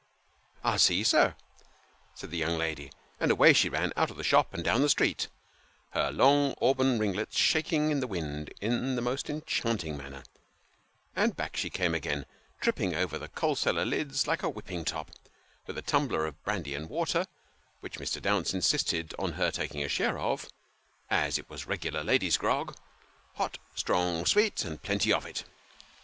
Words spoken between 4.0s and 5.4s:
of the shop, and down the street,